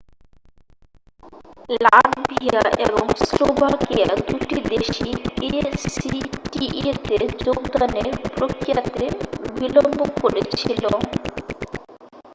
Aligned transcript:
Latvia 1.79 2.57
এবং 2.85 3.03
Slovakia 3.23 4.07
দুটি 4.27 4.57
দেশই 4.71 5.11
acta-তে 5.47 7.15
যোগদানের 7.41 8.07
প্রক্রিয়াতে 8.29 9.03
বিলম্ব 9.55 9.99
করেছিল। 10.21 10.83